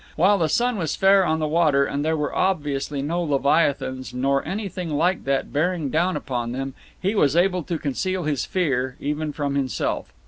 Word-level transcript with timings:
While 0.15 0.39
the 0.39 0.49
sun 0.49 0.77
was 0.79 0.95
fair 0.95 1.23
on 1.23 1.37
the 1.37 1.47
water 1.47 1.85
and 1.85 2.03
there 2.03 2.17
were 2.17 2.33
obviously 2.35 3.03
no 3.03 3.21
leviathans 3.21 4.15
nor 4.15 4.43
anything 4.47 4.89
like 4.89 5.25
that 5.25 5.53
bearing 5.53 5.91
down 5.91 6.17
upon 6.17 6.53
them 6.53 6.73
he 6.99 7.13
was 7.13 7.35
able 7.35 7.61
to 7.61 7.77
conceal 7.77 8.23
his 8.23 8.43
fear 8.43 8.97
even 8.99 9.31
from 9.31 9.53
himself. 9.53 10.11